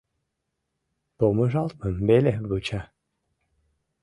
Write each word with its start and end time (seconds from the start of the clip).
Помыжалтмым 1.17 1.93
веле 2.07 2.33
вуча. 2.49 2.81